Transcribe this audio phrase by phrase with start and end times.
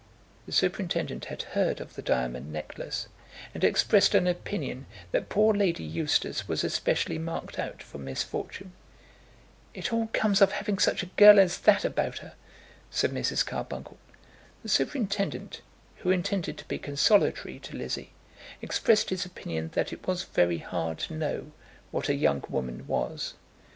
[0.47, 3.05] The superintendent had heard of the diamond necklace,
[3.53, 8.71] and expressed an opinion that poor Lady Eustace was especially marked out for misfortune.
[9.75, 12.33] "It all comes of having such a girl as that about her,"
[12.89, 13.45] said Mrs.
[13.45, 13.99] Carbuncle.
[14.63, 15.61] The superintendent,
[15.97, 18.11] who intended to be consolatory to Lizzie,
[18.59, 21.51] expressed his opinion that it was very hard to know
[21.91, 23.35] what a young woman was.